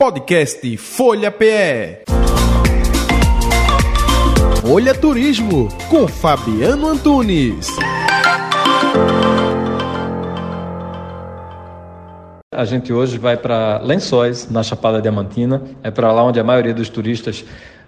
[0.00, 2.04] Podcast Folha PE.
[4.62, 7.68] Folha Turismo com Fabiano Antunes.
[12.50, 15.62] A gente hoje vai para Lençóis, na Chapada Diamantina.
[15.82, 17.44] É para lá onde a maioria dos turistas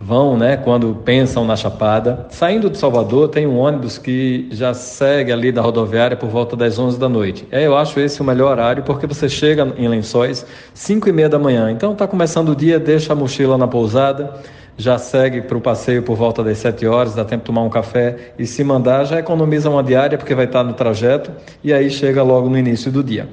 [0.00, 2.26] vão, né, quando pensam na Chapada.
[2.30, 6.78] Saindo de Salvador, tem um ônibus que já segue ali da rodoviária por volta das
[6.78, 7.46] 11 da noite.
[7.50, 10.44] É, eu acho esse o melhor horário porque você chega em Lençóis
[10.74, 11.70] 5 e meia da manhã.
[11.70, 14.34] Então está começando o dia, deixa a mochila na pousada,
[14.76, 17.70] já segue para o passeio por volta das 7 horas, dá tempo de tomar um
[17.70, 21.30] café e se mandar já economiza uma diária porque vai estar no trajeto
[21.62, 23.28] e aí chega logo no início do dia.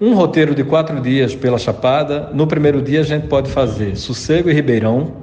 [0.00, 2.30] Um roteiro de quatro dias pela Chapada.
[2.34, 5.21] No primeiro dia a gente pode fazer Sossego e Ribeirão,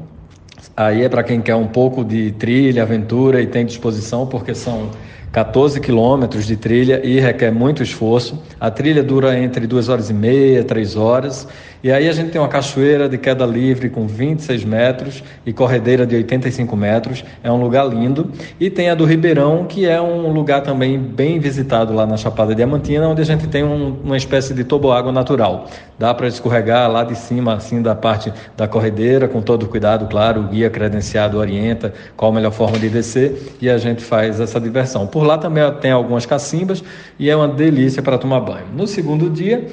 [0.75, 4.91] Aí é para quem quer um pouco de trilha, aventura e tem disposição, porque são
[5.31, 8.41] 14 quilômetros de trilha e requer muito esforço.
[8.59, 11.47] A trilha dura entre 2 horas e meia, 3 horas.
[11.81, 16.05] E aí a gente tem uma cachoeira de queda livre com 26 metros e corredeira
[16.05, 17.23] de 85 metros.
[17.41, 18.31] É um lugar lindo.
[18.59, 22.53] E tem a do Ribeirão, que é um lugar também bem visitado lá na Chapada
[22.53, 25.67] Diamantina, onde a gente tem um, uma espécie de toboágua natural.
[25.97, 30.41] Dá para escorregar lá de cima, assim, da parte da corredeira, com todo cuidado, claro.
[30.41, 34.59] O guia credenciado orienta qual a melhor forma de descer e a gente faz essa
[34.59, 35.07] diversão.
[35.19, 36.81] Por lá também tem algumas cacimbas
[37.19, 38.67] e é uma delícia para tomar banho.
[38.73, 39.67] No segundo dia,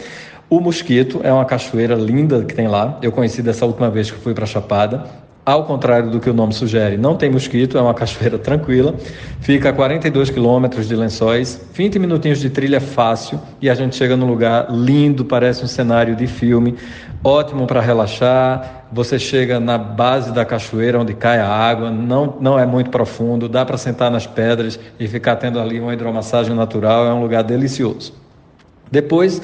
[0.51, 2.99] o Mosquito é uma cachoeira linda que tem lá.
[3.01, 5.05] Eu conheci dessa última vez que fui para Chapada.
[5.47, 8.97] Ao contrário do que o nome sugere, não tem mosquito, é uma cachoeira tranquila.
[9.41, 14.17] Fica a 42 quilômetros de lençóis, 20 minutinhos de trilha fácil e a gente chega
[14.17, 16.75] num lugar lindo, parece um cenário de filme,
[17.23, 18.87] ótimo para relaxar.
[18.91, 23.49] Você chega na base da cachoeira onde cai a água, não, não é muito profundo,
[23.49, 27.45] dá para sentar nas pedras e ficar tendo ali uma hidromassagem natural, é um lugar
[27.45, 28.13] delicioso.
[28.91, 29.41] Depois,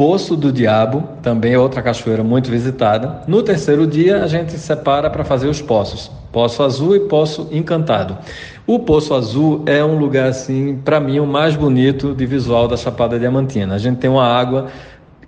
[0.00, 3.20] Poço do Diabo, também é outra cachoeira muito visitada.
[3.28, 6.10] No terceiro dia, a gente separa para fazer os poços.
[6.32, 8.16] Poço Azul e Poço Encantado.
[8.66, 12.78] O Poço Azul é um lugar, assim, para mim, o mais bonito de visual da
[12.78, 13.74] Chapada Diamantina.
[13.74, 14.68] A gente tem uma água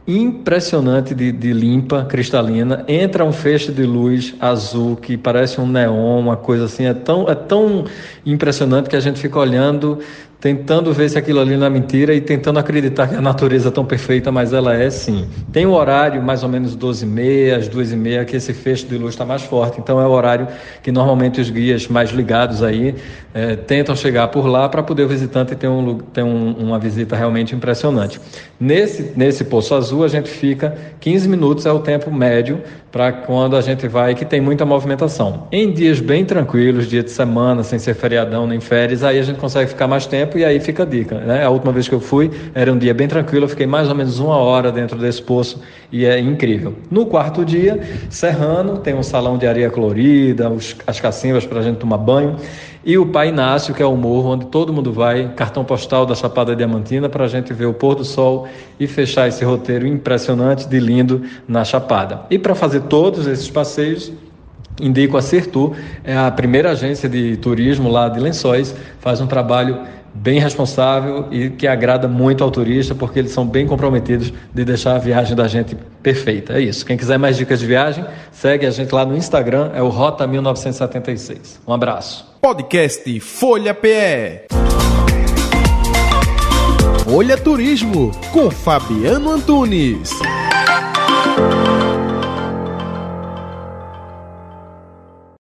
[0.08, 2.82] impressionante de, de, limpa, cristalina.
[2.88, 6.86] Entra um feixe de luz azul que parece um neon, uma coisa assim.
[6.86, 7.84] É tão, é tão
[8.24, 9.98] impressionante que a gente fica olhando
[10.42, 13.70] tentando ver se aquilo ali não é mentira e tentando acreditar que a natureza é
[13.70, 15.24] tão perfeita, mas ela é sim.
[15.52, 18.52] Tem um horário, mais ou menos 12 e meia, às 2 e meia, que esse
[18.52, 19.78] fecho de luz está mais forte.
[19.78, 20.48] Então é o horário
[20.82, 22.96] que normalmente os guias mais ligados aí
[23.32, 27.14] é, tentam chegar por lá para poder o visitante ter, um, ter um, uma visita
[27.14, 28.20] realmente impressionante.
[28.58, 32.60] Nesse, nesse Poço Azul a gente fica 15 minutos, é o tempo médio
[32.90, 35.48] para quando a gente vai, que tem muita movimentação.
[35.50, 39.38] Em dias bem tranquilos, dia de semana, sem ser feriadão nem férias, aí a gente
[39.38, 41.16] consegue ficar mais tempo e aí fica a dica.
[41.18, 41.44] Né?
[41.44, 43.94] A última vez que eu fui era um dia bem tranquilo, eu fiquei mais ou
[43.94, 45.60] menos uma hora dentro desse poço
[45.90, 46.74] e é incrível.
[46.90, 51.62] No quarto dia, Serrano, tem um salão de areia colorida, os, as cacimbas para a
[51.62, 52.36] gente tomar banho.
[52.84, 56.16] E o Pai Inácio, que é o morro onde todo mundo vai, cartão postal da
[56.16, 58.48] Chapada Diamantina, para a gente ver o pôr do sol
[58.80, 62.22] e fechar esse roteiro impressionante de lindo na Chapada.
[62.28, 64.12] E para fazer todos esses passeios,
[64.80, 69.78] indico a Sertur, é a primeira agência de turismo lá de Lençóis, faz um trabalho
[70.14, 74.96] bem responsável e que agrada muito ao turista, porque eles são bem comprometidos de deixar
[74.96, 76.54] a viagem da gente perfeita.
[76.54, 76.84] É isso.
[76.84, 80.26] Quem quiser mais dicas de viagem, segue a gente lá no Instagram, é o Rota
[80.26, 81.60] 1976.
[81.66, 82.30] Um abraço.
[82.40, 84.46] Podcast Folha PE.
[87.04, 90.10] Folha Turismo com Fabiano Antunes.